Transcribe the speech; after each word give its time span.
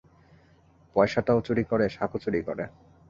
পয়সাটাও 0.95 1.39
চুরি 1.47 1.63
করে, 1.63 1.85
শাকও 1.89 2.17
চুরি 2.23 2.41
করে। 2.47 2.63